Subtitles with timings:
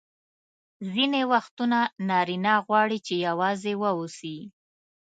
[0.91, 4.37] ځیني وختونه نارینه غواړي چي یوازي واوسي.